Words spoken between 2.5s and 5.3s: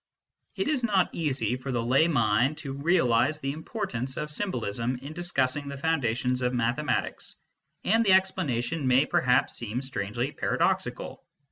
to realise the importance of symbolism in